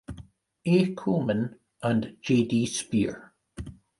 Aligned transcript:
A. 0.65 0.95
Coleman, 0.95 1.59
and 1.83 2.17
J. 2.21 2.43
D. 2.43 2.65
Spear. 2.65 3.35